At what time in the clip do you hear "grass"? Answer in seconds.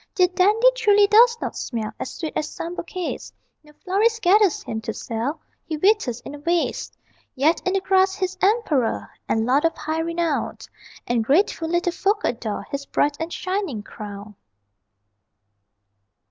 7.81-8.15